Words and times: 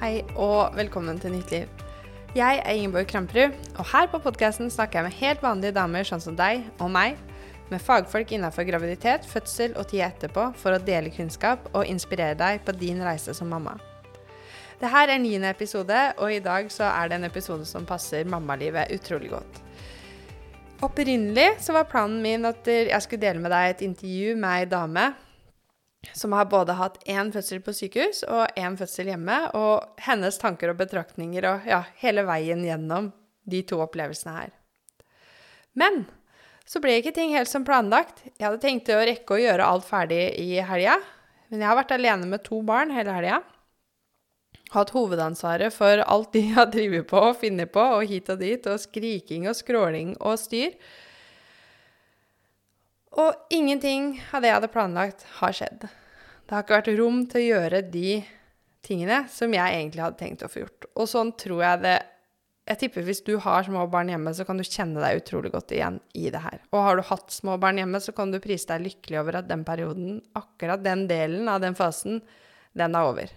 Hei 0.00 0.22
og 0.40 0.72
velkommen 0.78 1.18
til 1.20 1.34
Nytt 1.34 1.50
liv. 1.52 1.80
Jeg 2.32 2.60
er 2.64 2.72
Ingeborg 2.72 3.10
Kramperud, 3.10 3.52
og 3.76 3.84
her 3.90 4.06
på 4.08 4.16
podkasten 4.24 4.70
snakker 4.72 4.96
jeg 4.96 5.04
med 5.04 5.16
helt 5.18 5.42
vanlige 5.44 5.74
damer 5.76 6.06
sånn 6.08 6.22
som 6.24 6.38
deg 6.38 6.62
og 6.80 6.88
meg, 6.94 7.18
med 7.68 7.84
fagfolk 7.84 8.32
innenfor 8.32 8.64
graviditet, 8.64 9.28
fødsel 9.28 9.76
og 9.76 9.90
tida 9.90 10.08
etterpå 10.08 10.46
for 10.56 10.72
å 10.72 10.80
dele 10.80 11.12
kunnskap 11.12 11.68
og 11.74 11.84
inspirere 11.84 12.38
deg 12.40 12.64
på 12.64 12.72
din 12.80 13.04
reise 13.04 13.36
som 13.36 13.52
mamma. 13.52 13.76
Dette 14.80 15.04
er 15.04 15.20
niende 15.20 15.52
episode, 15.52 16.00
og 16.16 16.32
i 16.32 16.40
dag 16.48 16.72
så 16.72 16.88
er 16.88 17.12
det 17.12 17.20
en 17.20 17.28
episode 17.28 17.68
som 17.68 17.84
passer 17.84 18.24
mammalivet 18.24 18.96
utrolig 18.96 19.34
godt. 19.34 19.60
Opprinnelig 20.80 21.58
så 21.60 21.76
var 21.76 21.92
planen 21.92 22.22
min 22.24 22.48
at 22.48 22.64
jeg 22.72 23.04
skulle 23.04 23.28
dele 23.28 23.44
med 23.44 23.52
deg 23.52 23.74
et 23.74 23.84
intervju 23.90 24.32
med 24.40 24.62
ei 24.62 24.70
dame 24.78 25.10
som 26.12 26.32
har 26.32 26.48
både 26.50 26.76
hatt 26.78 26.98
én 27.08 27.32
fødsel 27.32 27.60
på 27.64 27.74
sykehus 27.76 28.22
og 28.28 28.56
én 28.58 28.76
fødsel 28.78 29.10
hjemme, 29.12 29.36
og 29.56 30.00
hennes 30.00 30.38
tanker 30.40 30.72
og 30.72 30.80
betraktninger 30.80 31.46
og 31.48 31.68
ja, 31.68 31.82
hele 32.00 32.24
veien 32.28 32.64
gjennom 32.64 33.10
de 33.50 33.60
to 33.66 33.80
opplevelsene 33.84 34.36
her. 34.36 34.54
Men 35.76 36.04
så 36.68 36.80
ble 36.82 36.96
ikke 37.00 37.14
ting 37.16 37.32
helt 37.34 37.50
som 37.50 37.64
planlagt. 37.66 38.22
Jeg 38.36 38.46
hadde 38.46 38.62
tenkt 38.62 38.90
å 38.92 39.00
rekke 39.02 39.36
å 39.36 39.40
gjøre 39.40 39.66
alt 39.66 39.86
ferdig 39.88 40.22
i 40.40 40.60
helga, 40.62 40.98
men 41.50 41.62
jeg 41.62 41.70
har 41.70 41.78
vært 41.80 41.96
alene 41.96 42.28
med 42.30 42.44
to 42.46 42.60
barn 42.66 42.92
hele 42.94 43.14
helga. 43.16 43.40
Hatt 44.70 44.92
hovedansvaret 44.94 45.74
for 45.74 46.02
alt 46.04 46.32
de 46.36 46.44
har 46.54 46.70
drevet 46.74 47.08
på 47.10 47.20
og 47.30 47.40
funnet 47.42 47.72
på, 47.74 47.82
og 47.82 48.06
hit 48.06 48.30
og 48.30 48.42
dit, 48.42 48.66
og 48.70 48.82
skriking 48.82 49.48
og 49.50 49.58
skråling 49.58 50.14
og 50.20 50.38
styr. 50.38 50.76
Og 53.18 53.50
ingenting 53.50 54.12
av 54.30 54.42
det 54.42 54.50
jeg 54.50 54.58
hadde 54.60 54.70
planlagt, 54.70 55.24
har 55.40 55.54
skjedd. 55.56 55.88
Det 56.46 56.54
har 56.54 56.62
ikke 56.64 56.76
vært 56.76 56.92
rom 56.98 57.24
til 57.30 57.40
å 57.40 57.48
gjøre 57.48 57.82
de 57.90 58.20
tingene 58.86 59.24
som 59.30 59.52
jeg 59.54 59.76
egentlig 59.76 60.04
hadde 60.04 60.20
tenkt 60.20 60.44
å 60.46 60.50
få 60.50 60.64
gjort. 60.64 60.86
Og 60.94 61.10
sånn 61.10 61.34
tror 61.38 61.64
jeg 61.66 61.84
det 61.86 61.98
Jeg 62.70 62.78
tipper 62.78 63.02
hvis 63.02 63.22
du 63.26 63.32
har 63.42 63.64
små 63.66 63.86
barn 63.90 64.12
hjemme, 64.12 64.30
så 64.36 64.44
kan 64.46 64.60
du 64.60 64.62
kjenne 64.62 65.00
deg 65.02 65.22
utrolig 65.24 65.50
godt 65.50 65.72
igjen 65.74 65.96
i 66.14 66.28
det 66.30 66.38
her. 66.44 66.60
Og 66.70 66.84
har 66.84 67.00
du 67.00 67.02
hatt 67.08 67.32
små 67.34 67.56
barn 67.58 67.80
hjemme, 67.80 67.98
så 67.98 68.12
kan 68.14 68.30
du 68.30 68.38
prise 68.38 68.68
deg 68.68 68.84
lykkelig 68.84 69.18
over 69.18 69.38
at 69.40 69.48
den 69.48 69.64
perioden, 69.66 70.20
akkurat 70.38 70.84
den 70.84 71.08
delen 71.10 71.50
av 71.50 71.64
den 71.64 71.74
fasen, 71.74 72.20
den 72.78 72.94
er 72.94 73.08
over. 73.08 73.32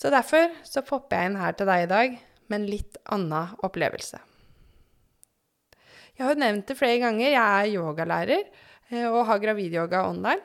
Så 0.00 0.08
derfor 0.08 0.48
så 0.64 0.80
popper 0.86 1.18
jeg 1.18 1.32
inn 1.32 1.40
her 1.42 1.58
til 1.58 1.68
deg 1.68 1.84
i 1.84 1.92
dag 1.92 2.16
med 2.48 2.60
en 2.62 2.68
litt 2.70 2.96
annen 3.12 3.52
opplevelse. 3.66 4.22
Jeg 6.20 6.26
har 6.26 6.34
jo 6.34 6.40
nevnt 6.42 6.66
det 6.68 6.74
flere 6.76 6.98
ganger, 7.00 7.30
jeg 7.32 7.40
er 7.40 7.68
yogalærer 7.72 8.42
og 9.08 9.22
har 9.24 9.38
gravidyoga 9.40 10.02
online. 10.04 10.42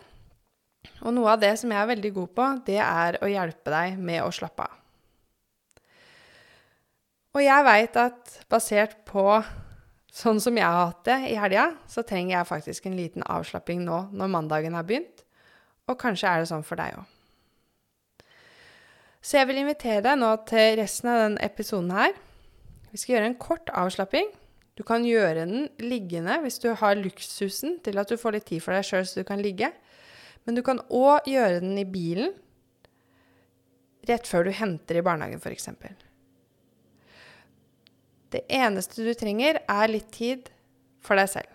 Og 1.04 1.12
noe 1.12 1.34
av 1.34 1.42
det 1.42 1.50
som 1.60 1.74
jeg 1.74 1.82
er 1.82 1.90
veldig 1.90 2.12
god 2.16 2.30
på, 2.38 2.46
det 2.70 2.78
er 2.80 3.18
å 3.20 3.28
hjelpe 3.28 3.74
deg 3.74 3.98
med 4.00 4.22
å 4.24 4.30
slappe 4.32 4.64
av. 4.64 4.78
Og 7.36 7.44
jeg 7.44 7.66
veit 7.68 8.00
at 8.00 8.38
basert 8.48 8.94
på 9.10 9.26
sånn 10.16 10.40
som 10.40 10.56
jeg 10.56 10.64
har 10.64 10.94
hatt 10.94 11.04
det 11.10 11.18
i 11.34 11.36
helga, 11.44 11.66
så 11.92 12.06
trenger 12.08 12.38
jeg 12.38 12.50
faktisk 12.54 12.88
en 12.88 12.96
liten 12.96 13.28
avslapping 13.28 13.84
nå 13.84 14.00
når 14.16 14.32
mandagen 14.32 14.80
har 14.80 14.88
begynt. 14.88 15.26
Og 15.92 16.00
kanskje 16.00 16.32
er 16.32 16.40
det 16.40 16.50
sånn 16.54 16.64
for 16.64 16.80
deg 16.80 16.96
òg. 17.02 18.32
Så 19.20 19.42
jeg 19.42 19.52
vil 19.52 19.60
invitere 19.66 20.08
deg 20.08 20.24
nå 20.24 20.32
til 20.48 20.80
resten 20.80 21.12
av 21.12 21.22
denne 21.26 21.44
episoden 21.52 21.92
her. 21.92 22.16
Vi 22.96 23.04
skal 23.04 23.18
gjøre 23.18 23.34
en 23.34 23.40
kort 23.44 23.76
avslapping. 23.76 24.32
Du 24.76 24.84
kan 24.84 25.06
gjøre 25.08 25.46
den 25.46 25.70
liggende 25.80 26.36
hvis 26.44 26.60
du 26.60 26.70
har 26.76 26.98
luksusen 27.00 27.78
til 27.84 28.00
at 28.02 28.12
du 28.12 28.20
får 28.20 28.36
litt 28.36 28.48
tid 28.50 28.64
for 28.64 28.76
deg 28.76 28.84
sjøl 28.88 29.06
så 29.08 29.24
du 29.24 29.28
kan 29.28 29.44
ligge. 29.44 29.72
Men 30.46 30.58
du 30.58 30.62
kan 30.66 30.82
òg 30.92 31.30
gjøre 31.32 31.62
den 31.64 31.78
i 31.80 31.88
bilen 31.88 32.36
rett 34.06 34.28
før 34.30 34.46
du 34.46 34.52
henter 34.54 35.00
i 35.00 35.06
barnehagen, 35.06 35.42
f.eks. 35.42 35.72
Det 38.36 38.44
eneste 38.52 39.06
du 39.06 39.14
trenger, 39.18 39.62
er 39.64 39.90
litt 39.90 40.12
tid 40.14 40.52
for 41.02 41.18
deg 41.18 41.32
selv. 41.32 41.52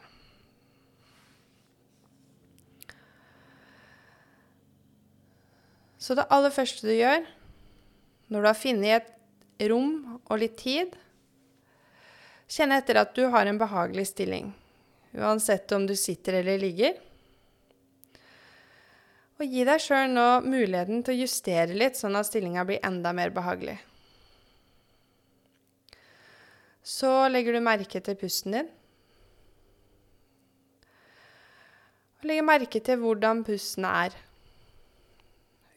Så 6.00 6.16
det 6.16 6.24
aller 6.32 6.50
første 6.54 6.88
du 6.88 6.94
gjør 6.96 7.26
når 8.32 8.40
du 8.40 8.48
har 8.48 8.56
funnet 8.58 8.94
et 8.96 9.68
rom 9.70 10.20
og 10.24 10.38
litt 10.40 10.56
tid, 10.58 10.94
kjenn 12.50 12.74
etter 12.74 12.98
at 13.00 13.14
du 13.14 13.28
har 13.30 13.46
en 13.46 13.60
behagelig 13.60 14.08
stilling, 14.10 14.50
uansett 15.14 15.70
om 15.76 15.86
du 15.86 15.94
sitter 15.98 16.40
eller 16.40 16.58
ligger. 16.58 16.98
Og 19.40 19.48
gi 19.48 19.62
deg 19.64 19.80
sjøl 19.80 20.10
nå 20.12 20.26
muligheten 20.44 21.04
til 21.06 21.14
å 21.14 21.22
justere 21.22 21.72
litt, 21.72 21.96
sånn 21.96 22.18
at 22.18 22.28
stillinga 22.28 22.66
blir 22.68 22.82
enda 22.84 23.14
mer 23.16 23.32
behagelig. 23.32 23.78
Så 26.84 27.08
legger 27.30 27.56
du 27.56 27.62
merke 27.64 28.02
til 28.04 28.18
pusten 28.20 28.56
din. 28.56 28.68
Og 32.20 32.28
legger 32.28 32.44
merke 32.44 32.82
til 32.84 33.00
hvordan 33.00 33.44
pusten 33.46 33.86
er. 33.88 34.16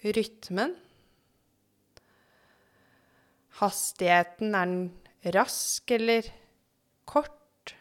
Rytmen. 0.04 0.74
Hastigheten, 3.62 4.56
er 4.58 4.68
den 4.74 5.36
rask 5.38 5.92
eller 5.96 6.28
kort? 7.10 7.76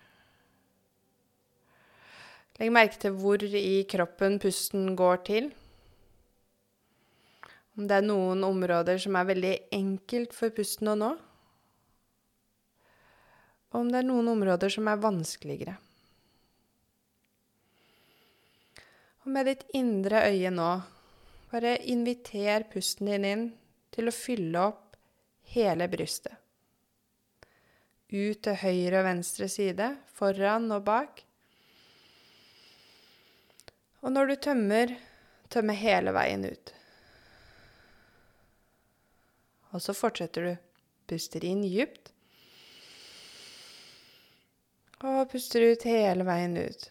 Legg 2.60 2.72
merke 2.75 3.00
til 3.00 3.16
hvor 3.19 3.43
i 3.43 3.83
kroppen 3.91 4.38
pusten 4.43 4.93
går 4.99 5.22
til. 5.27 5.50
Om 7.77 7.88
det 7.88 7.97
er 7.99 8.05
noen 8.05 8.44
områder 8.44 9.00
som 9.00 9.16
er 9.16 9.31
veldig 9.31 9.55
enkelt 9.72 10.34
for 10.37 10.53
pusten 10.55 10.93
å 10.93 10.97
nå. 10.99 11.12
Og 13.72 13.78
om 13.81 13.88
det 13.88 14.03
er 14.03 14.09
noen 14.10 14.28
områder 14.34 14.72
som 14.75 14.91
er 14.93 15.00
vanskeligere. 15.00 15.78
Og 19.22 19.31
med 19.33 19.49
ditt 19.49 19.65
indre 19.78 20.25
øye 20.28 20.50
nå, 20.53 20.71
bare 21.53 21.77
inviter 21.89 22.66
pusten 22.72 23.09
din 23.09 23.27
inn 23.28 23.44
til 23.94 24.10
å 24.10 24.15
fylle 24.15 24.69
opp 24.72 24.97
hele 25.54 25.89
brystet. 25.89 26.34
Ut 28.12 28.43
til 28.45 28.59
høyre 28.61 29.00
og 29.00 29.06
venstre 29.06 29.49
side, 29.49 29.87
foran 30.12 30.69
og 30.75 30.84
bak. 30.84 31.23
Og 34.03 34.12
når 34.12 34.28
du 34.28 34.34
tømmer, 34.49 34.93
tømmer 35.53 35.78
hele 35.78 36.12
veien 36.12 36.45
ut. 36.45 36.72
Og 39.72 39.81
så 39.81 39.95
fortsetter 39.97 40.49
du. 40.49 40.53
Puster 41.09 41.45
inn 41.45 41.62
dypt. 41.65 42.12
Og 45.03 45.25
puster 45.33 45.65
ut 45.72 45.87
hele 45.89 46.27
veien 46.28 46.59
ut. 46.61 46.84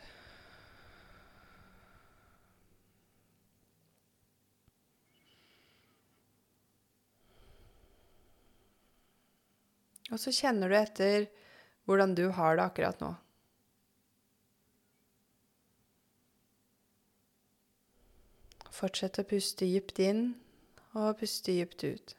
Og 10.11 10.19
så 10.19 10.33
kjenner 10.35 10.71
du 10.71 10.75
etter 10.75 11.27
hvordan 11.87 12.15
du 12.15 12.27
har 12.35 12.57
det 12.57 12.65
akkurat 12.67 13.03
nå. 13.03 13.11
Fortsett 18.71 19.19
å 19.21 19.27
puste 19.27 19.67
dypt 19.67 19.99
inn 20.01 20.23
og 20.97 21.19
puste 21.19 21.53
dypt 21.53 21.85
ut. 21.85 22.15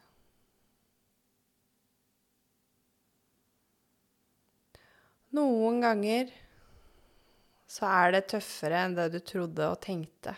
Noen 5.32 5.80
ganger 5.80 6.32
så 7.72 7.88
er 7.88 8.12
det 8.12 8.26
tøffere 8.34 8.82
enn 8.84 8.96
det 8.98 9.08
du 9.14 9.20
trodde 9.24 9.68
og 9.72 9.80
tenkte. 9.84 10.34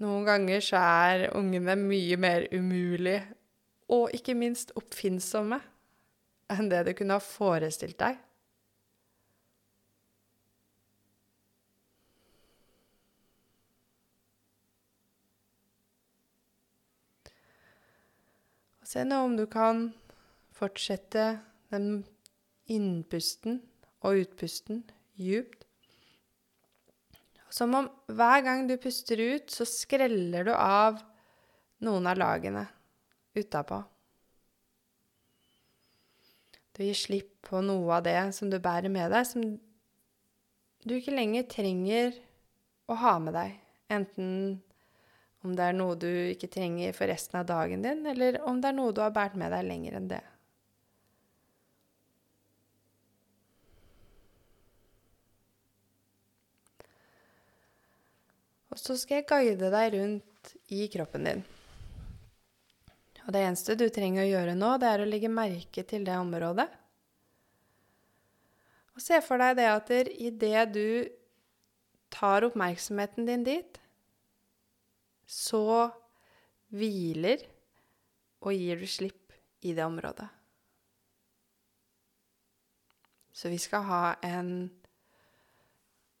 Noen 0.00 0.24
ganger 0.26 0.64
så 0.64 0.80
er 0.80 1.26
ungene 1.36 1.76
mye 1.78 2.16
mer 2.20 2.48
umulige 2.52 3.20
og 3.92 4.14
ikke 4.16 4.36
minst 4.36 4.72
oppfinnsomme 4.78 5.60
enn 6.52 6.70
det 6.70 6.84
du 6.86 6.92
kunne 6.96 7.18
ha 7.18 7.24
forestilt 7.24 7.98
deg. 8.00 8.20
Og 18.80 18.88
se 18.88 19.04
nå 19.08 19.20
om 19.24 19.36
du 19.36 19.46
kan 19.50 19.88
fortsette 20.54 21.28
den 21.72 22.04
innpusten 22.70 23.62
og 24.04 24.20
utpusten 24.24 24.84
djupt. 25.20 25.64
Som 27.54 27.74
om 27.78 27.88
hver 28.10 28.40
gang 28.44 28.64
du 28.68 28.74
puster 28.82 29.20
ut, 29.20 29.50
så 29.50 29.66
skreller 29.68 30.48
du 30.48 30.52
av 30.54 30.98
noen 31.84 32.08
av 32.10 32.18
lagene 32.18 32.64
utapå. 33.38 33.82
Du 36.74 36.82
gir 36.82 36.98
slipp 36.98 37.30
på 37.46 37.60
noe 37.62 38.00
av 38.00 38.04
det 38.06 38.18
som 38.34 38.50
du 38.50 38.58
bærer 38.58 38.90
med 38.90 39.12
deg, 39.14 39.26
som 39.28 39.42
du 40.84 40.94
ikke 40.96 41.14
lenger 41.14 41.46
trenger 41.50 42.16
å 42.90 42.98
ha 42.98 43.18
med 43.22 43.36
deg. 43.38 43.58
Enten 43.94 44.62
Om 45.44 45.52
det 45.52 45.64
er 45.68 45.74
noe 45.76 45.92
du 46.00 46.08
ikke 46.08 46.48
trenger 46.48 46.94
for 46.96 47.04
resten 47.12 47.36
av 47.36 47.44
dagen 47.44 47.82
din, 47.84 47.98
eller 48.08 48.38
om 48.48 48.62
det 48.64 48.70
er 48.70 48.76
noe 48.78 48.94
du 48.96 49.02
har 49.04 49.10
båret 49.12 49.34
med 49.36 49.52
deg 49.52 49.66
lenger 49.68 49.98
enn 49.98 50.06
det. 50.08 50.22
Og 58.72 58.80
så 58.80 58.96
skal 58.96 59.20
jeg 59.20 59.28
guide 59.28 59.68
deg 59.76 59.92
rundt 59.98 60.54
i 60.72 60.88
kroppen 60.96 61.28
din. 61.28 61.44
Og 63.24 63.32
det 63.32 63.40
eneste 63.40 63.76
du 63.80 63.86
trenger 63.88 64.24
å 64.24 64.28
gjøre 64.28 64.56
nå, 64.58 64.74
det 64.80 64.88
er 64.90 65.02
å 65.02 65.08
legge 65.08 65.32
merke 65.32 65.84
til 65.88 66.04
det 66.04 66.16
området. 66.20 66.68
Og 68.94 69.02
se 69.02 69.18
for 69.24 69.40
deg 69.40 69.56
det 69.58 69.68
at 69.70 69.90
idet 70.12 70.64
du 70.74 70.86
tar 72.14 72.46
oppmerksomheten 72.46 73.26
din 73.26 73.46
dit, 73.46 73.80
så 75.26 75.90
hviler 76.74 77.42
og 78.44 78.52
gir 78.54 78.82
du 78.82 78.86
slipp 78.86 79.34
i 79.64 79.72
det 79.74 79.86
området. 79.86 80.28
Så 83.34 83.50
vi 83.50 83.58
skal 83.58 83.82
ha 83.88 84.02
en 84.22 84.68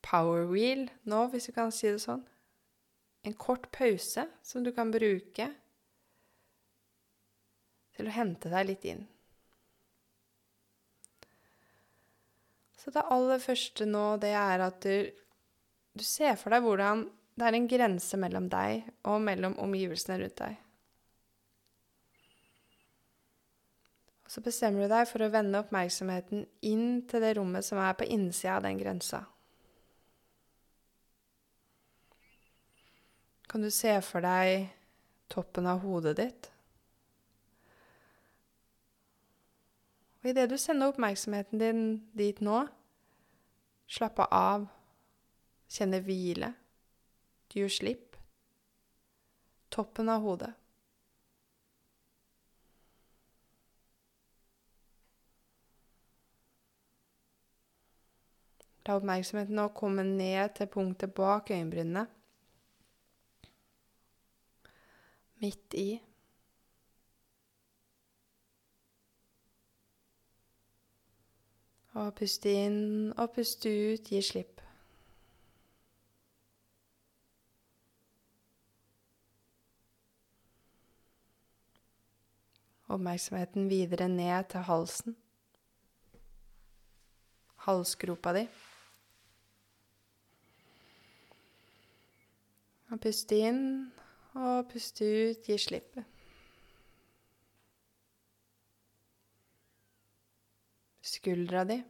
power 0.02 0.48
wheel 0.50 0.88
nå, 1.06 1.26
hvis 1.30 1.46
du 1.46 1.54
kan 1.54 1.70
si 1.72 1.92
det 1.92 2.02
sånn. 2.02 2.24
En 3.24 3.36
kort 3.38 3.68
pause 3.72 4.26
som 4.44 4.64
du 4.64 4.72
kan 4.74 4.90
bruke 4.92 5.46
til 7.94 8.08
å 8.08 8.14
hente 8.14 8.50
deg 8.52 8.68
litt 8.68 8.86
inn. 8.90 9.04
Så 12.84 12.92
det 12.92 13.06
aller 13.08 13.40
første 13.40 13.86
nå, 13.88 14.04
det 14.20 14.34
er 14.36 14.60
at 14.60 14.82
du, 14.84 15.08
du 15.96 16.04
ser 16.04 16.36
for 16.36 16.52
deg 16.52 16.66
hvordan 16.66 17.06
det 17.34 17.46
er 17.48 17.56
en 17.56 17.68
grense 17.70 18.18
mellom 18.20 18.50
deg 18.52 18.84
og 19.08 19.22
mellom 19.24 19.56
omgivelsene 19.64 20.18
rundt 20.20 20.36
deg. 20.42 20.60
Og 24.24 24.34
så 24.34 24.42
bestemmer 24.44 24.84
du 24.84 24.92
deg 24.92 25.08
for 25.08 25.24
å 25.24 25.30
vende 25.32 25.60
oppmerksomheten 25.64 26.44
inn 26.66 27.02
til 27.08 27.24
det 27.24 27.34
rommet 27.38 27.66
som 27.66 27.80
er 27.82 27.96
på 27.98 28.06
innsida 28.06 28.58
av 28.58 28.66
den 28.68 28.78
grensa. 28.80 29.24
Kan 33.50 33.62
du 33.62 33.70
se 33.70 33.96
for 34.02 34.24
deg 34.24 34.68
toppen 35.30 35.68
av 35.70 35.84
hodet 35.86 36.16
ditt? 36.18 36.53
Og 40.24 40.30
idet 40.30 40.50
du 40.50 40.56
sender 40.56 40.88
oppmerksomheten 40.88 41.60
din 41.60 41.80
dit 42.16 42.38
nå, 42.40 42.62
slapper 43.86 44.30
av, 44.32 44.62
kjenner 45.68 46.00
hvile. 46.00 46.48
Du 47.52 47.58
gir 47.58 47.68
slipp. 47.68 48.16
Toppen 49.68 50.08
av 50.08 50.24
hodet. 50.24 50.54
La 58.88 58.96
oppmerksomheten 58.96 59.60
nå 59.60 59.68
komme 59.76 60.06
ned 60.08 60.56
til 60.56 60.72
punktet 60.72 61.12
bak 61.12 61.52
øyenbrynene. 61.52 62.06
Midt 65.44 65.76
i. 65.76 65.88
Og 71.94 72.10
puste 72.18 72.50
inn 72.50 73.12
og 73.14 73.28
puste 73.36 73.70
ut, 73.70 74.08
gi 74.10 74.18
slipp. 74.22 74.62
Oppmerksomheten 82.90 83.68
videre 83.70 84.08
ned 84.08 84.50
til 84.50 84.66
halsen. 84.66 85.16
Halsgropa 87.64 88.34
di. 88.36 88.42
Og 92.90 93.00
puste 93.06 93.38
inn 93.38 93.62
og 94.34 94.66
puste 94.70 95.06
ut, 95.06 95.46
gi 95.46 95.58
slipp. 95.58 96.02
Skuldra 101.04 101.64
di. 101.64 101.82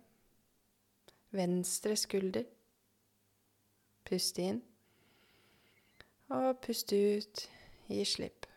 Venstre 1.31 1.97
skulder. 1.97 2.45
Pust 4.05 4.39
inn. 4.43 4.57
Og 6.35 6.57
pust 6.59 6.91
ut, 6.93 7.43
gi 7.87 8.05
slipp. 8.11 8.49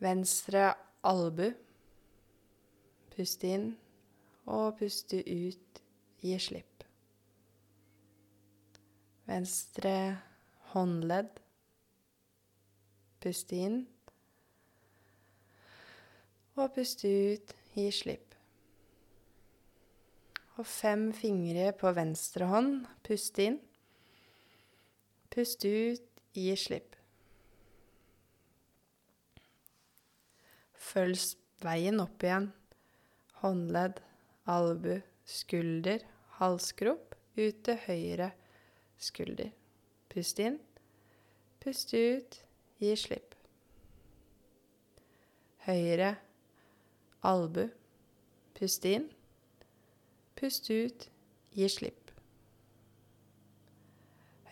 Venstre 0.00 0.62
albu. 1.04 1.50
Pust 3.12 3.44
inn 3.44 3.66
og 4.46 4.78
puste 4.78 5.20
ut. 5.20 5.82
Gi 6.24 6.38
slipp. 6.40 6.86
Venstre 9.28 9.94
håndledd. 10.72 11.36
Pust 13.20 13.52
inn. 13.52 13.82
Og 16.56 16.72
pust 16.72 17.04
ut. 17.04 17.52
Gi 17.76 17.90
slipp. 17.92 18.32
Og 20.56 20.64
fem 20.64 21.10
fingre 21.12 21.72
på 21.76 21.92
venstre 21.92 22.48
hånd. 22.48 22.86
Pust 23.04 23.36
inn. 23.44 23.58
Pust 25.32 25.66
ut. 25.68 26.06
Gi 26.36 26.54
slipp. 26.56 26.96
Følg 30.86 31.20
veien 31.60 32.00
opp 32.00 32.24
igjen. 32.24 32.50
Håndledd, 33.42 34.00
albu, 34.48 35.00
skulder, 35.28 36.04
halsgrop, 36.38 37.12
ut 37.36 37.62
til 37.68 37.80
høyre 37.84 38.30
skulder. 38.96 39.52
Pust 40.08 40.40
inn. 40.40 40.56
Pust 41.60 41.92
ut. 41.92 42.40
Gi 42.80 42.96
slipp. 42.96 43.34
Høyre 45.66 46.14
albu. 47.26 47.68
Pust 48.56 48.86
inn. 48.88 49.08
Pust 50.38 50.70
ut. 50.70 51.08
Gi 51.56 51.70
slipp. 51.72 52.12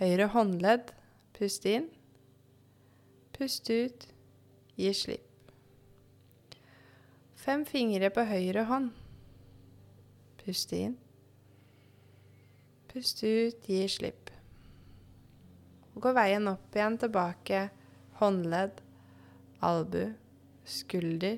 Høyre 0.00 0.26
håndledd. 0.35 0.90
Pust 1.37 1.69
inn. 1.71 1.87
Pust 3.37 3.71
ut. 3.71 4.09
Gi 4.76 4.90
slipp. 4.95 5.31
Fem 7.45 7.66
fingre 7.69 8.09
på 8.09 8.23
høyre 8.25 8.62
hånd. 8.71 8.93
Pust 10.40 10.71
inn. 10.73 10.95
Pust 12.88 13.21
ut, 13.21 13.66
gi 13.69 13.83
slipp. 13.90 14.31
Gå 15.93 16.12
veien 16.16 16.49
opp 16.49 16.73
igjen 16.78 16.97
tilbake. 17.02 17.66
Håndledd, 18.21 18.81
albu, 19.61 20.07
skulder, 20.64 21.37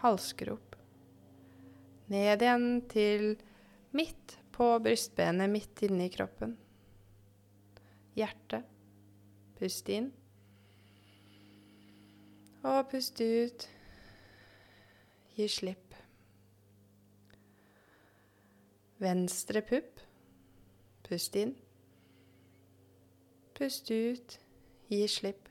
halsgrop. 0.00 0.63
Ned 2.14 2.42
igjen 2.44 2.66
til 2.86 3.32
midt 3.96 4.36
på 4.54 4.66
brystbenet, 4.84 5.50
midt 5.50 5.80
inne 5.82 6.06
i 6.06 6.12
kroppen. 6.12 6.52
Hjertet. 8.14 8.68
Pust 9.58 9.88
inn. 9.90 10.12
Og 12.62 12.78
pust 12.92 13.18
ut. 13.18 13.66
Gi 15.34 15.48
slipp. 15.50 15.98
Venstre 19.02 19.64
pupp. 19.66 19.98
Pust 21.08 21.42
inn. 21.42 21.58
Pust 23.58 23.90
ut. 23.90 24.38
Gi 24.92 25.04
slipp. 25.10 25.50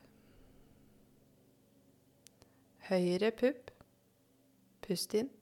Høyre 2.87 3.35
pupp. 3.35 3.71
Pust 4.87 5.19
inn. 5.19 5.33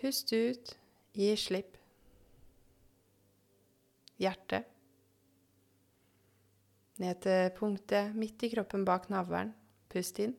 Pust 0.00 0.32
ut. 0.32 0.76
Gi 1.18 1.36
slipp. 1.36 1.76
Hjertet. 4.18 4.66
Ned 6.98 7.22
til 7.22 7.50
punktet 7.54 8.14
midt 8.18 8.42
i 8.42 8.50
kroppen 8.52 8.84
bak 8.86 9.08
navlen. 9.10 9.52
Pust 9.90 10.18
inn. 10.22 10.34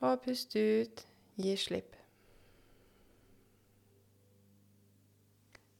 Og 0.00 0.22
pust 0.24 0.56
ut, 0.56 1.02
gi 1.36 1.56
slipp. 1.56 1.96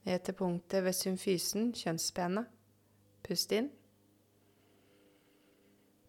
Ned 0.05 0.19
til 0.25 0.35
punktet 0.35 0.85
ved 0.85 0.93
symfysen, 0.93 1.73
kjønnsbenet. 1.73 2.47
Pust 3.27 3.53
inn. 3.53 3.71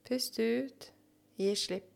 Pust 0.07 0.39
ut, 0.39 0.91
gi 1.37 1.55
slipp. 1.55 1.90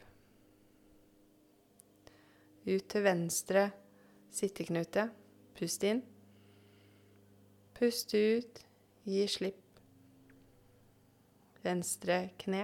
Ut 2.65 2.87
til 2.89 3.03
venstre 3.05 3.67
sitteknute. 4.33 5.09
Pust 5.55 5.83
inn. 5.85 6.01
Pust 7.77 8.13
ut, 8.15 8.61
gi 9.05 9.27
slipp. 9.29 9.79
Venstre 11.61 12.17
kne. 12.41 12.63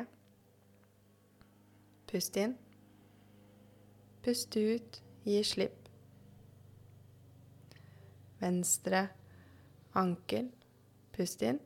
Pust 2.10 2.38
inn. 2.42 2.58
Pust 4.26 4.58
ut, 4.58 5.02
gi 5.26 5.44
slipp. 5.46 5.92
Venstre 8.42 9.04
ankel. 10.02 10.50
Pust 11.14 11.46
inn. 11.46 11.62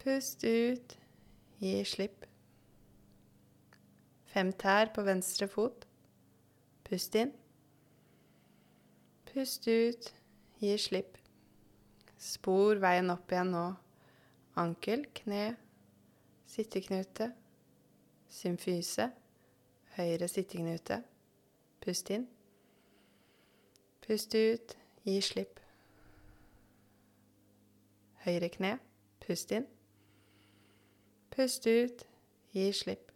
Pust 0.00 0.48
ut, 0.48 0.96
gi 1.60 1.76
slipp. 1.84 2.24
Fem 4.32 4.52
tær 4.56 4.94
på 4.94 5.04
venstre 5.04 5.50
fot. 5.50 5.89
Pust 6.90 7.14
inn. 7.14 7.30
Pust 9.28 9.66
ut, 9.70 10.08
gi 10.58 10.72
slipp. 10.74 11.18
Spor 12.18 12.80
veien 12.82 13.12
opp 13.12 13.30
igjen 13.30 13.52
nå. 13.54 13.60
Ankel, 14.58 15.04
kne, 15.14 15.44
sitteknute, 16.50 17.28
symfyse, 18.26 19.06
høyre 19.94 20.26
sitteknute. 20.32 20.98
Pust 21.78 22.10
inn. 22.10 22.26
Pust 24.02 24.34
ut, 24.34 24.74
gi 25.06 25.14
slipp. 25.22 25.62
Høyre 28.26 28.50
kne, 28.56 28.72
pust 29.22 29.54
inn. 29.54 29.70
Pust 31.30 31.70
ut, 31.70 32.02
gi 32.58 32.66
slipp. 32.82 33.09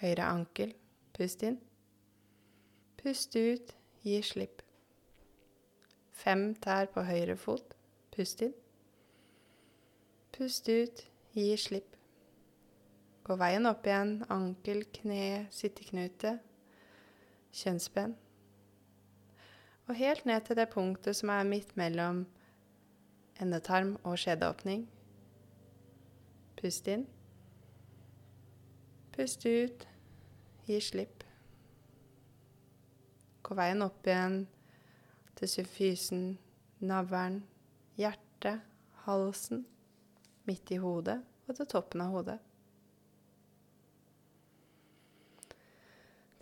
Høyre 0.00 0.26
ankel, 0.26 0.74
pust 1.14 1.42
inn. 1.46 1.60
Pust 2.98 3.36
ut, 3.36 3.74
gi 4.02 4.20
slipp. 4.24 4.62
Fem 6.14 6.54
tær 6.62 6.88
på 6.94 7.02
høyre 7.04 7.36
fot. 7.36 7.74
Pust 8.14 8.42
inn. 8.46 8.54
Pust 10.34 10.68
ut. 10.68 11.04
Gi 11.34 11.56
slipp. 11.58 11.96
Gå 13.26 13.36
veien 13.40 13.66
opp 13.66 13.86
igjen. 13.86 14.16
Ankel, 14.30 14.84
kne, 14.94 15.46
sitteknute, 15.54 16.36
kjønnsben. 17.54 18.14
Og 19.88 19.98
helt 19.98 20.24
ned 20.26 20.46
til 20.46 20.58
det 20.58 20.70
punktet 20.72 21.18
som 21.18 21.32
er 21.34 21.46
midt 21.48 21.74
mellom 21.76 22.24
endetarm 23.42 23.96
og 24.02 24.16
skjedeåpning. 24.22 24.86
Pust 26.60 26.88
inn. 26.88 27.04
Pust 29.14 29.46
ut. 29.46 29.86
Gi 30.66 30.80
slipp. 30.80 31.22
Gå 33.44 33.54
veien 33.54 33.84
opp 33.84 34.08
igjen 34.08 34.40
til 35.38 35.50
symfysen, 35.50 36.24
navlen, 36.82 37.42
hjertet, 38.00 38.64
halsen, 39.04 39.62
midt 40.48 40.72
i 40.74 40.80
hodet 40.82 41.20
og 41.46 41.58
til 41.58 41.68
toppen 41.70 42.02
av 42.02 42.16
hodet. 42.16 42.38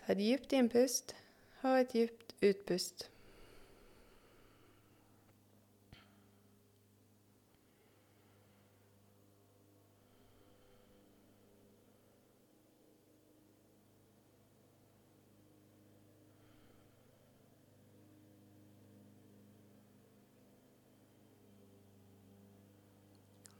Ta 0.01 0.15
et 0.15 0.19
dypt 0.23 0.55
innpust 0.57 1.13
og 1.61 1.77
et 1.77 1.93
dypt 1.93 2.33
utpust. 2.41 3.09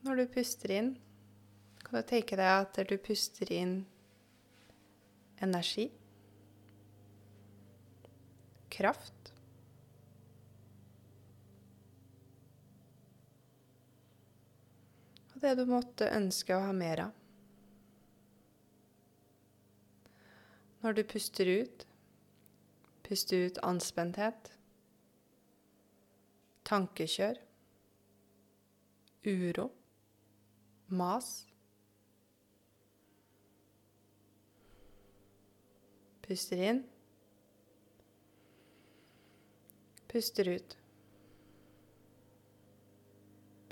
Når 0.03 0.19
du 0.19 0.23
puster 0.33 0.71
inn, 0.75 0.93
kan 1.79 1.95
du 1.95 2.07
tenke 2.07 2.35
deg 2.35 2.49
at 2.51 2.79
du 2.89 2.97
puster 2.99 3.51
inn 3.55 3.77
energi, 5.43 5.85
kraft 8.73 9.23
Og 15.33 15.41
det 15.41 15.53
du 15.59 15.65
måtte 15.69 16.07
ønske 16.13 16.55
å 16.55 16.61
ha 16.65 16.73
mer 16.75 17.05
av. 17.07 17.19
Når 20.83 20.97
du 20.97 21.03
puster 21.07 21.47
ut, 21.47 21.85
puste 23.07 23.39
ut 23.47 23.59
anspenthet, 23.63 24.51
tankekjør, 26.67 27.39
uro 29.27 29.69
mas. 30.93 31.31
Puster 36.21 36.61
inn. 36.69 36.83
Puster 40.07 40.47
ut. 40.53 40.77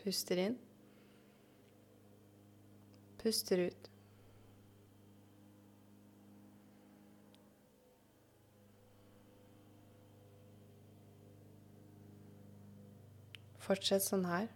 Puster 0.02 0.38
inn. 0.48 0.58
Puster 3.22 3.68
ut. 3.70 3.92
Fortsett 13.62 14.04
sånn 14.04 14.26
her. 14.26 14.50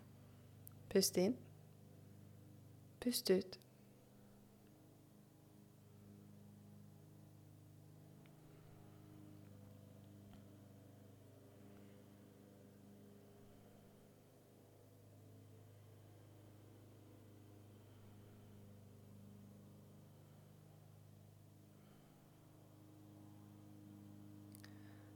Pust 0.89 1.21
inn. 1.21 1.44
Pust 3.05 3.29
ut. 3.29 3.59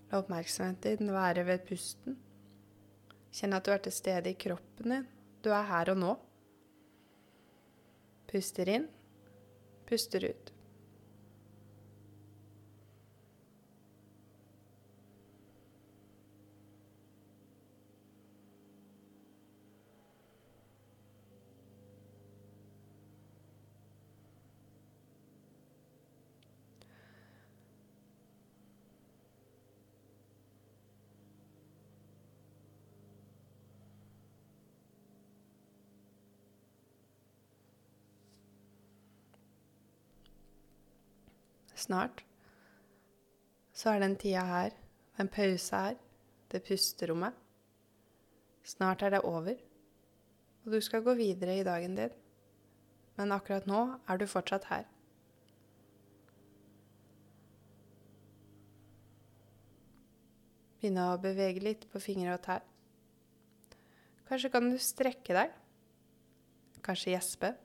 La 0.09 0.17
oppmerksomheten 0.17 0.97
din 0.97 1.09
være 1.13 1.41
ved 1.49 1.65
pusten. 1.65 2.21
Kjenn 3.33 3.57
at 3.57 3.65
du 3.65 3.73
er 3.73 3.81
til 3.81 3.97
stede 3.97 4.29
i 4.29 4.37
kroppen 4.37 4.99
din. 4.99 5.13
Du 5.41 5.49
er 5.49 5.65
her 5.73 5.95
og 5.97 6.03
nå. 6.05 6.17
Puster 8.29 8.69
inn, 8.69 8.83
puster 9.89 10.23
ut. 10.29 10.51
Snart 41.79 42.25
så 43.79 43.93
er 43.93 44.01
den 44.03 44.17
tida 44.19 44.43
her, 44.43 44.73
den 45.15 45.29
pause 45.31 45.75
her, 45.75 45.99
det 46.51 46.63
pusterommet. 46.67 47.35
Snart 48.67 49.01
er 49.05 49.13
det 49.15 49.21
over, 49.23 49.55
og 50.65 50.73
du 50.73 50.81
skal 50.83 51.03
gå 51.05 51.13
videre 51.15 51.59
i 51.59 51.63
dagen 51.63 51.95
din. 51.95 52.15
Men 53.15 53.31
akkurat 53.31 53.67
nå 53.67 53.79
er 54.07 54.19
du 54.19 54.25
fortsatt 54.27 54.67
her. 54.67 54.83
Begynne 60.79 61.07
å 61.11 61.17
bevege 61.19 61.63
litt 61.63 61.87
på 61.91 61.99
fingre 62.03 62.35
og 62.35 62.43
tær. 62.43 62.63
Kanskje 64.29 64.51
kan 64.53 64.69
du 64.71 64.77
strekke 64.79 65.35
deg. 65.35 65.55
Kanskje 66.85 67.15
gjespe. 67.15 67.55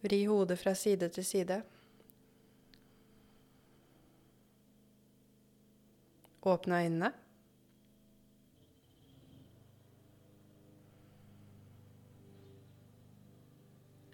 Vri 0.00 0.24
hodet 0.24 0.60
fra 0.60 0.74
side 0.78 1.08
til 1.10 1.24
side. 1.26 1.62
Åpne 6.48 6.78
øynene. 6.84 7.10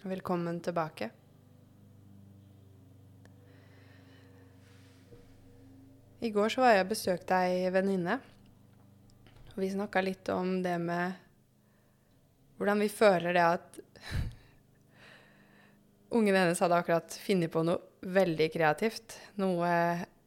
Velkommen 0.03 0.59
tilbake. 0.61 1.09
I 6.19 6.29
går 6.29 6.49
så 6.49 6.61
var 6.61 6.73
jeg 6.73 6.83
og 6.85 6.91
besøkte 6.91 7.45
ei 7.45 7.69
venninne. 7.69 8.19
Vi 9.55 9.69
snakka 9.69 10.01
litt 10.01 10.29
om 10.33 10.57
det 10.65 10.79
med 10.81 11.13
hvordan 12.57 12.81
vi 12.81 12.89
føler 12.89 13.37
det 13.37 13.45
at 13.45 13.83
Ungen 16.15 16.35
hennes 16.37 16.61
hadde 16.63 16.77
akkurat 16.79 17.15
funnet 17.19 17.51
på 17.51 17.63
noe 17.67 17.81
veldig 18.15 18.47
kreativt. 18.53 19.17
Noe 19.41 19.69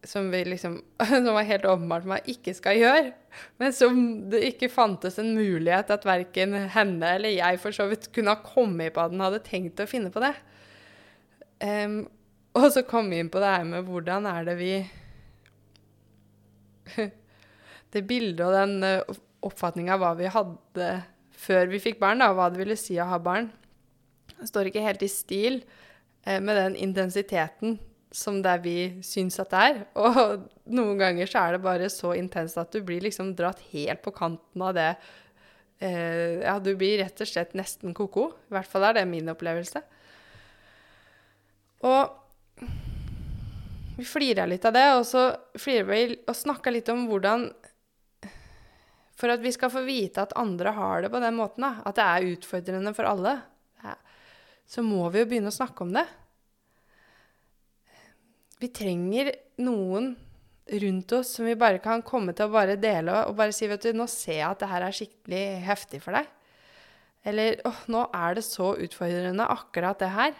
som, 0.05 0.31
liksom, 0.31 0.83
som 1.09 1.31
var 1.35 1.43
helt 1.49 1.65
åpenbart 1.65 2.07
man 2.09 2.31
ikke 2.31 2.55
skal 2.57 2.79
gjøre. 2.79 3.13
Men 3.61 3.75
som 3.77 3.99
det 4.31 4.43
ikke 4.53 4.71
fantes 4.73 5.19
en 5.21 5.35
mulighet 5.37 5.91
at 5.95 6.07
verken 6.07 6.55
henne 6.75 7.15
eller 7.19 7.35
jeg 7.35 7.61
for 7.63 7.75
så 7.75 7.89
vidt 7.91 8.11
kunne 8.15 8.35
ha 8.35 8.43
kommet 8.45 8.95
på 8.95 9.03
at 9.05 9.15
den 9.15 9.25
hadde 9.25 9.43
tenkt 9.47 9.83
å 9.83 9.89
finne 9.91 10.13
på 10.15 10.23
det. 10.25 10.35
Um, 11.63 12.01
og 12.59 12.69
så 12.75 12.85
kom 12.87 13.11
vi 13.11 13.19
inn 13.23 13.31
på 13.33 13.41
det 13.43 13.51
her 13.51 13.65
med 13.67 13.87
hvordan 13.87 14.27
er 14.31 14.45
det 14.47 14.55
vi 14.61 14.73
Det 17.93 18.03
bildet 18.07 18.45
og 18.45 18.55
den 18.55 18.85
uh, 18.85 19.17
oppfatninga 19.45 19.97
av 19.97 20.03
hva 20.03 20.13
vi 20.19 20.31
hadde 20.31 20.89
før 21.39 21.71
vi 21.71 21.81
fikk 21.83 21.99
barn, 22.03 22.23
da, 22.23 22.33
hva 22.35 22.49
det 22.53 22.61
ville 22.61 22.77
si 22.79 22.97
å 22.99 23.07
ha 23.09 23.19
barn, 23.23 23.51
står 24.47 24.71
ikke 24.71 24.85
helt 24.85 25.03
i 25.03 25.11
stil 25.11 25.61
eh, 26.25 26.39
med 26.41 26.57
den 26.59 26.77
intensiteten 26.79 27.79
som 28.15 28.41
det 28.43 28.55
vi 28.65 28.77
syns 29.05 29.39
at 29.43 29.53
det 29.53 29.65
er. 29.71 29.81
Og 30.01 30.49
noen 30.73 31.01
ganger 31.01 31.29
så 31.29 31.45
er 31.45 31.57
det 31.57 31.65
bare 31.65 31.91
så 31.93 32.15
intenst 32.17 32.61
at 32.61 32.73
du 32.73 32.81
blir 32.85 33.05
liksom 33.05 33.35
dratt 33.39 33.61
helt 33.73 34.03
på 34.05 34.15
kanten 34.17 34.65
av 34.65 34.77
det. 34.77 34.91
Eh, 35.79 36.41
ja, 36.45 36.57
du 36.63 36.73
blir 36.79 36.99
rett 37.03 37.21
og 37.21 37.29
slett 37.29 37.57
nesten 37.59 37.95
ko-ko. 37.97 38.31
I 38.49 38.57
hvert 38.57 38.71
fall 38.71 38.89
er 38.89 38.99
det 38.99 39.09
min 39.11 39.29
opplevelse. 39.33 39.83
Og 41.89 42.65
vi 43.99 44.07
flira 44.07 44.47
litt 44.47 44.65
av 44.67 44.75
det, 44.75 44.87
og 44.95 45.05
så 45.07 45.29
flirer 45.59 45.87
vi 45.89 46.03
og 46.23 46.37
snakka 46.37 46.71
litt 46.71 46.91
om 46.93 47.07
hvordan 47.11 47.49
for 49.19 49.35
at 49.35 49.43
vi 49.43 49.51
skal 49.51 49.73
få 49.73 49.83
vite 49.83 50.23
at 50.23 50.37
andre 50.39 50.71
har 50.77 51.03
det 51.03 51.11
på 51.11 51.19
den 51.23 51.35
måten, 51.35 51.65
da, 51.67 51.83
at 51.83 51.97
det 51.99 52.05
er 52.07 52.29
utfordrende 52.37 52.93
for 52.95 53.09
alle, 53.11 53.33
så 54.69 54.85
må 54.85 55.07
vi 55.13 55.23
jo 55.23 55.29
begynne 55.31 55.53
å 55.53 55.59
snakke 55.59 55.85
om 55.85 55.95
det. 55.97 56.05
Vi 58.61 58.69
trenger 58.75 59.33
noen 59.65 60.13
rundt 60.83 61.13
oss 61.17 61.31
som 61.37 61.47
vi 61.49 61.57
bare 61.57 61.81
kan 61.81 62.03
komme 62.05 62.35
til 62.37 62.49
å 62.49 62.53
bare 62.53 62.77
dele 62.81 63.23
og 63.25 63.37
bare 63.39 63.55
si 63.57 63.69
vet 63.71 63.87
du, 63.87 63.93
'Nå 63.93 64.07
ser 64.11 64.43
jeg 64.43 64.51
at 64.51 64.59
det 64.61 64.69
her 64.69 64.83
er 64.83 64.99
skikkelig 64.99 65.45
heftig 65.65 66.03
for 66.03 66.13
deg.' 66.13 66.29
Eller 67.25 67.57
'Å, 67.65 67.73
nå 67.89 68.11
er 68.13 68.35
det 68.35 68.45
så 68.45 68.75
utfordrende, 68.77 69.49
akkurat 69.49 69.99
det 69.99 70.11
her.' 70.13 70.37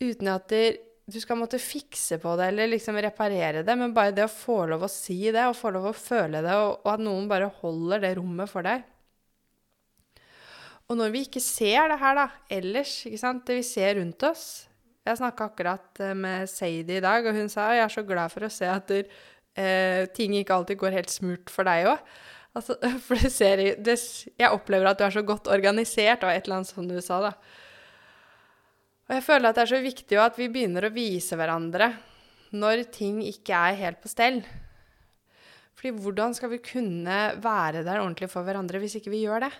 Uten 0.00 0.28
at 0.28 0.48
du 0.50 1.20
skal 1.20 1.36
måtte 1.36 1.60
fikse 1.60 2.18
på 2.18 2.32
det 2.36 2.48
eller 2.48 2.66
liksom 2.72 2.96
reparere 2.96 3.62
det, 3.62 3.76
men 3.76 3.94
bare 3.94 4.10
det 4.10 4.24
å 4.24 4.32
få 4.32 4.64
lov 4.66 4.82
å 4.82 4.90
si 4.90 5.30
det 5.30 5.44
og 5.46 5.56
få 5.56 5.70
lov 5.70 5.86
å 5.90 5.92
føle 5.92 6.40
det, 6.42 6.54
og, 6.56 6.80
og 6.82 6.90
at 6.94 7.04
noen 7.04 7.28
bare 7.28 7.52
holder 7.60 8.00
det 8.00 8.16
rommet 8.18 8.50
for 8.50 8.66
deg. 8.66 8.82
Og 10.90 10.98
når 11.00 11.12
vi 11.14 11.24
ikke 11.24 11.40
ser 11.40 11.88
det 11.88 11.98
her 12.00 12.16
da, 12.18 12.26
ellers, 12.52 12.98
ikke 13.08 13.20
sant, 13.20 13.44
det 13.48 13.56
vi 13.60 13.64
ser 13.66 13.96
rundt 13.96 14.26
oss 14.28 14.44
Jeg 15.06 15.20
snakka 15.20 15.48
akkurat 15.48 16.00
eh, 16.04 16.12
med 16.16 16.48
Sadie 16.50 16.98
i 16.98 17.04
dag, 17.04 17.24
og 17.24 17.36
hun 17.36 17.50
sa 17.52 17.70
jeg 17.72 17.84
er 17.84 17.92
så 17.92 18.04
glad 18.08 18.32
for 18.32 18.46
å 18.46 18.52
se 18.52 18.68
at 18.68 18.88
der, 18.88 19.08
eh, 19.60 20.04
ting 20.16 20.36
ikke 20.36 20.56
alltid 20.56 20.80
går 20.80 20.96
helt 20.96 21.12
smurt 21.12 21.52
for 21.52 21.68
deg 21.68 21.90
òg. 21.90 22.14
Altså, 22.56 22.76
for 23.06 23.20
det 23.20 23.32
ser, 23.34 23.62
det, 23.84 23.98
jeg 24.40 24.48
opplever 24.48 24.88
at 24.88 25.00
du 25.00 25.04
er 25.04 25.12
så 25.12 25.24
godt 25.26 25.50
organisert, 25.52 26.24
og 26.24 26.32
et 26.32 26.46
eller 26.46 26.60
annet 26.60 26.72
som 26.72 26.88
du 26.88 26.96
sa, 27.04 27.20
da. 27.26 27.34
Og 29.04 29.16
jeg 29.18 29.26
føler 29.26 29.50
at 29.50 29.58
det 29.58 29.64
er 29.66 29.72
så 29.74 29.82
viktig 29.84 30.20
at 30.20 30.40
vi 30.40 30.48
begynner 30.52 30.88
å 30.88 30.94
vise 30.94 31.36
hverandre 31.36 31.90
når 32.56 32.86
ting 32.94 33.20
ikke 33.26 33.60
er 33.68 33.80
helt 33.82 34.00
på 34.00 34.08
stell. 34.08 34.40
Fordi 35.76 35.92
hvordan 36.00 36.32
skal 36.36 36.52
vi 36.54 36.62
kunne 36.64 37.18
være 37.44 37.84
der 37.84 38.00
ordentlig 38.00 38.30
for 38.32 38.46
hverandre 38.46 38.80
hvis 38.80 38.96
ikke 39.02 39.12
vi 39.12 39.26
gjør 39.26 39.44
det? 39.44 39.52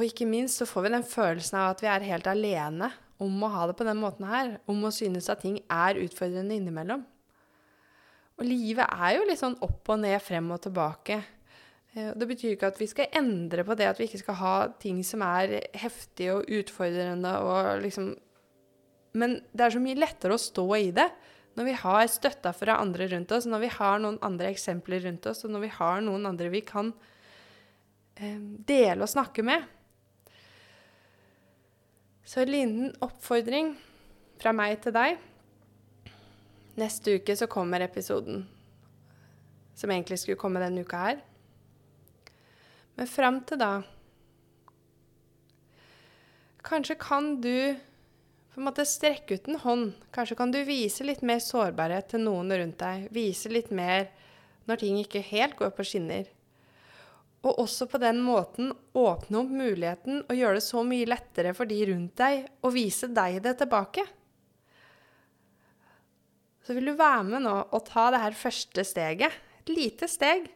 Og 0.00 0.06
ikke 0.06 0.24
minst 0.24 0.56
så 0.56 0.64
får 0.64 0.86
vi 0.86 0.92
den 0.94 1.04
følelsen 1.04 1.58
av 1.60 1.74
at 1.74 1.82
vi 1.84 1.88
er 1.92 2.06
helt 2.08 2.28
alene 2.30 2.88
om 3.20 3.42
å 3.44 3.50
ha 3.52 3.66
det 3.68 3.74
på 3.76 3.84
den 3.84 3.98
måten 4.00 4.24
her. 4.24 4.54
Om 4.64 4.86
å 4.88 4.92
synes 4.96 5.28
at 5.28 5.42
ting 5.44 5.58
er 5.68 6.00
utfordrende 6.00 6.56
innimellom. 6.56 7.02
Og 8.40 8.46
livet 8.48 8.88
er 8.88 9.18
jo 9.18 9.26
litt 9.28 9.42
sånn 9.42 9.58
opp 9.60 9.90
og 9.92 10.00
ned, 10.00 10.16
frem 10.24 10.48
og 10.54 10.62
tilbake. 10.64 11.18
Eh, 11.92 12.14
det 12.16 12.28
betyr 12.30 12.54
ikke 12.54 12.70
at 12.72 12.80
vi 12.80 12.88
skal 12.88 13.12
endre 13.20 13.66
på 13.68 13.76
det 13.76 13.90
at 13.90 14.00
vi 14.00 14.06
ikke 14.08 14.22
skal 14.22 14.38
ha 14.40 14.54
ting 14.80 15.02
som 15.04 15.20
er 15.26 15.58
heftige 15.76 16.38
og 16.38 16.48
utfordrende 16.60 17.36
og 17.44 17.84
liksom 17.84 18.14
Men 19.12 19.40
det 19.50 19.64
er 19.64 19.72
så 19.74 19.80
mye 19.82 19.98
lettere 19.98 20.36
å 20.36 20.38
stå 20.38 20.64
i 20.78 20.92
det 20.94 21.08
når 21.58 21.66
vi 21.66 21.72
har 21.82 22.04
støtta 22.06 22.52
fra 22.54 22.76
andre 22.78 23.08
rundt 23.10 23.32
oss, 23.34 23.48
når 23.50 23.64
vi 23.64 23.70
har 23.74 23.98
noen 23.98 24.20
andre 24.22 24.52
eksempler 24.54 25.02
rundt 25.02 25.26
oss, 25.26 25.42
og 25.42 25.50
når 25.50 25.64
vi 25.64 25.70
har 25.80 26.04
noen 26.06 26.28
andre 26.30 26.46
vi 26.52 26.60
kan 26.62 26.92
eh, 28.14 28.38
dele 28.38 29.02
og 29.02 29.10
snakke 29.10 29.42
med. 29.42 29.66
Så 32.24 32.42
en 32.42 32.52
liten 32.52 32.94
oppfordring 33.02 33.74
fra 34.40 34.52
meg 34.56 34.78
til 34.84 34.94
deg. 34.94 35.18
Neste 36.80 37.18
uke 37.18 37.36
så 37.36 37.48
kommer 37.50 37.82
episoden 37.84 38.46
som 39.80 39.90
egentlig 39.90 40.20
skulle 40.20 40.40
komme 40.40 40.60
denne 40.60 40.84
uka 40.84 41.00
her. 41.00 41.20
Men 42.98 43.08
fram 43.08 43.40
til 43.48 43.60
da 43.60 43.72
Kanskje 46.60 46.98
kan 47.00 47.38
du 47.40 47.76
på 48.52 48.60
en 48.60 48.66
måte 48.66 48.84
strekke 48.84 49.38
ut 49.38 49.46
en 49.48 49.60
hånd. 49.62 49.84
Kanskje 50.12 50.36
kan 50.36 50.50
du 50.52 50.58
vise 50.68 51.06
litt 51.06 51.22
mer 51.24 51.40
sårbarhet 51.40 52.10
til 52.12 52.20
noen 52.26 52.52
rundt 52.52 52.76
deg. 52.82 53.06
Vise 53.14 53.48
litt 53.48 53.70
mer 53.72 54.10
når 54.68 54.82
ting 54.82 54.98
ikke 55.00 55.22
helt 55.24 55.56
går 55.56 55.72
på 55.72 55.86
skinner. 55.88 56.28
Og 57.40 57.62
også 57.62 57.86
på 57.88 57.98
den 58.02 58.20
måten 58.20 58.72
åpne 58.92 59.40
opp 59.40 59.52
muligheten 59.52 60.24
og 60.26 60.36
gjøre 60.36 60.58
det 60.58 60.64
så 60.66 60.82
mye 60.84 61.08
lettere 61.08 61.54
for 61.56 61.68
de 61.68 61.78
rundt 61.88 62.16
deg 62.20 62.48
å 62.60 62.72
vise 62.74 63.08
deg 63.16 63.38
det 63.44 63.54
tilbake. 63.62 64.04
Så 66.60 66.76
vil 66.76 66.90
du 66.90 66.98
være 66.98 67.24
med 67.30 67.46
nå 67.46 67.54
og 67.64 67.84
ta 67.88 68.10
det 68.12 68.20
her 68.20 68.36
første 68.36 68.84
steget. 68.84 69.32
Et 69.64 69.72
lite 69.72 70.08
steg 70.10 70.50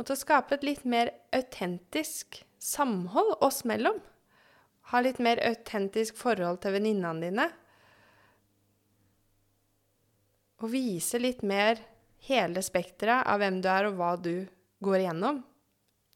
til 0.00 0.14
å 0.14 0.18
skape 0.18 0.56
et 0.56 0.64
litt 0.66 0.82
mer 0.88 1.12
autentisk 1.36 2.40
samhold 2.58 3.36
oss 3.44 3.62
mellom. 3.68 4.00
Ha 4.90 5.02
litt 5.04 5.20
mer 5.22 5.38
autentisk 5.46 6.16
forhold 6.18 6.62
til 6.64 6.74
venninnene 6.74 7.22
dine. 7.22 7.46
Og 10.60 10.72
vise 10.72 11.20
litt 11.20 11.44
mer 11.46 11.78
hele 12.26 12.64
spekteret 12.64 13.28
av 13.28 13.38
hvem 13.40 13.60
du 13.62 13.68
er, 13.70 13.86
og 13.88 14.00
hva 14.00 14.16
du 14.18 14.34
går 14.82 15.04
igjennom 15.04 15.44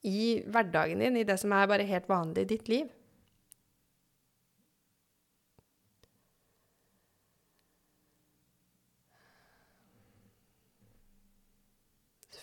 i 0.05 0.43
hverdagen 0.45 1.01
din, 1.01 1.17
i 1.17 1.25
det 1.27 1.39
som 1.41 1.53
er 1.55 1.69
bare 1.69 1.87
helt 1.89 2.07
vanlig 2.09 2.45
i 2.45 2.51
ditt 2.53 2.69
liv. 2.71 2.91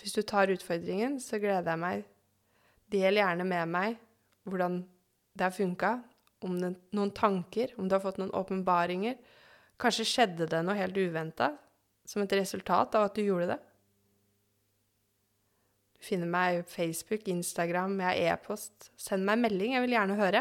hvis 0.03 0.16
du 0.18 0.22
tar 0.27 0.51
utfordringen, 0.51 1.20
så 1.22 1.38
gleder 1.38 1.72
jeg 1.72 1.81
meg. 1.81 2.07
Del 2.92 3.20
gjerne 3.20 3.46
med 3.48 3.70
meg 3.70 4.01
hvordan 4.51 4.83
det 5.38 5.46
har 5.46 5.55
funka, 5.55 5.92
om 6.42 6.57
det, 6.59 6.72
noen 6.92 7.12
tanker, 7.14 7.70
om 7.79 7.87
du 7.87 7.94
har 7.94 8.03
fått 8.03 8.18
noen 8.18 8.35
åpenbaringer. 8.35 9.14
Kanskje 9.81 10.09
skjedde 10.09 10.48
det 10.51 10.62
noe 10.66 10.77
helt 10.77 10.98
uventa 10.98 11.53
som 12.05 12.25
et 12.25 12.35
resultat 12.35 12.98
av 12.98 13.07
at 13.07 13.16
du 13.16 13.22
gjorde 13.22 13.55
det. 13.55 13.61
Du 16.03 16.09
finner 16.09 16.27
meg 16.27 16.65
Facebook, 16.67 17.29
Instagram, 17.31 17.93
jeg 18.03 18.09
har 18.09 18.33
e-post. 18.35 18.88
Send 18.99 19.23
meg 19.23 19.37
en 19.37 19.45
melding, 19.45 19.77
jeg 19.77 19.85
vil 19.85 19.93
gjerne 19.95 20.17
høre. 20.19 20.41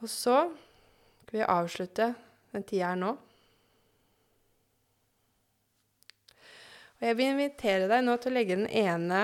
Og 0.00 0.08
så 0.08 0.38
skal 0.48 1.36
vi 1.36 1.44
avslutte 1.44 2.06
den 2.54 2.64
tida 2.64 2.94
her 2.94 2.96
nå. 3.02 3.12
Og 6.96 7.04
jeg 7.04 7.20
vil 7.20 7.34
invitere 7.34 7.92
deg 7.92 8.08
nå 8.08 8.16
til 8.16 8.32
å 8.32 8.38
legge 8.38 8.56
den 8.62 8.72
ene 8.80 9.20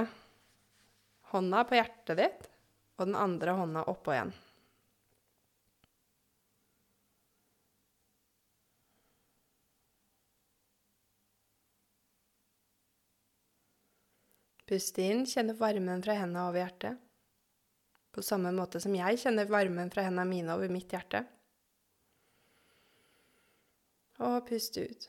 hånda 1.32 1.64
på 1.64 1.80
hjertet 1.80 2.20
ditt 2.20 2.50
og 3.00 3.06
den 3.06 3.16
andre 3.16 3.56
hånda 3.56 3.88
oppå 3.88 4.12
igjen. 4.18 4.36
Pust 14.66 14.98
inn, 14.98 15.22
kjenne 15.30 15.54
varmen 15.54 16.02
fra 16.02 16.16
hendene 16.18 16.48
over 16.48 16.58
hjertet. 16.58 17.02
På 18.10 18.22
samme 18.24 18.50
måte 18.56 18.80
som 18.82 18.94
jeg 18.96 19.20
kjenner 19.22 19.46
varmen 19.50 19.92
fra 19.92 20.06
hendene 20.06 20.26
mine 20.26 20.54
over 20.56 20.72
mitt 20.72 20.90
hjerte. 20.90 21.20
Og 24.24 24.40
pust 24.48 24.78
ut. 24.80 25.06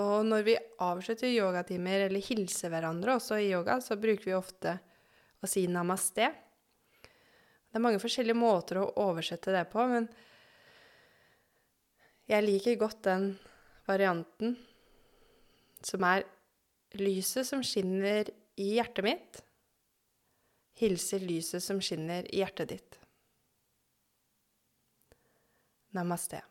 Og 0.00 0.24
når 0.26 0.46
vi 0.46 0.56
avslutter 0.82 1.30
yogatimer 1.30 2.06
eller 2.06 2.24
hilser 2.24 2.72
hverandre 2.72 3.18
også 3.18 3.38
i 3.38 3.50
yoga, 3.50 3.78
så 3.82 3.98
bruker 4.00 4.30
vi 4.30 4.36
ofte 4.38 4.76
å 5.42 5.50
si 5.50 5.66
namaste. 5.70 6.30
Det 7.70 7.78
er 7.78 7.84
mange 7.84 8.00
forskjellige 8.02 8.38
måter 8.38 8.80
å 8.80 8.90
oversette 9.04 9.54
det 9.54 9.66
på, 9.70 9.84
men 9.90 10.08
jeg 12.30 12.46
liker 12.46 12.78
godt 12.78 13.04
den 13.06 13.30
varianten 13.86 14.56
som 15.86 16.04
er 16.06 16.26
lyset 16.98 17.46
som 17.46 17.62
skinner 17.62 18.30
i 18.60 18.74
hjertet 18.76 19.04
mitt, 19.06 19.42
hilser 20.80 21.20
lyset 21.24 21.62
som 21.62 21.80
skinner 21.82 22.26
i 22.34 22.40
hjertet 22.42 22.74
ditt. 22.74 23.00
Namaste. 25.96 26.42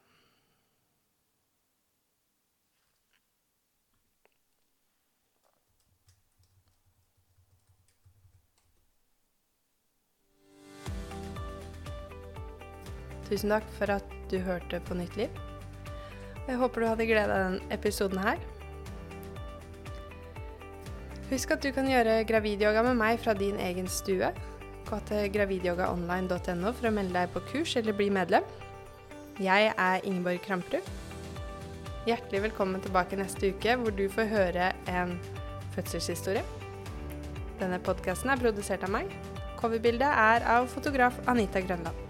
Tusen 13.29 13.51
takk 13.53 13.67
for 13.77 13.91
at 13.93 14.13
du 14.31 14.39
hørte 14.41 14.79
på 14.87 14.95
Nytt 14.97 15.15
liv. 15.19 15.41
Jeg 16.47 16.57
håper 16.57 16.81
du 16.81 16.87
hadde 16.89 17.05
glede 17.05 17.29
av 17.29 17.43
denne 17.45 17.75
episoden 17.75 18.17
her. 18.25 18.41
Husk 21.29 21.51
at 21.53 21.61
du 21.61 21.69
kan 21.69 21.85
gjøre 21.85 22.23
gravidyoga 22.25 22.81
med 22.87 22.95
meg 22.97 23.19
fra 23.21 23.35
din 23.37 23.59
egen 23.61 23.85
stue. 23.91 24.31
Gå 24.87 24.97
til 25.05 25.27
gravidyogaonline.no 25.35 26.71
for 26.73 26.89
å 26.89 26.93
melde 26.95 27.13
deg 27.13 27.35
på 27.35 27.43
kurs 27.51 27.75
eller 27.77 27.93
bli 27.93 28.07
medlem. 28.09 28.47
Jeg 29.37 29.69
er 29.69 30.07
Ingeborg 30.09 30.41
Kramprud. 30.47 30.89
Hjertelig 32.09 32.47
velkommen 32.47 32.81
tilbake 32.81 33.19
neste 33.19 33.53
uke, 33.53 33.77
hvor 33.77 33.93
du 33.93 34.07
får 34.09 34.31
høre 34.33 34.71
en 34.89 35.13
fødselshistorie. 35.77 36.41
Denne 37.61 37.77
podkasten 37.85 38.33
er 38.33 38.41
produsert 38.41 38.89
av 38.89 38.97
meg. 38.97 39.13
Coverbildet 39.61 40.09
er 40.09 40.49
av 40.49 40.65
fotograf 40.73 41.21
Anita 41.29 41.61
Grønland. 41.61 42.08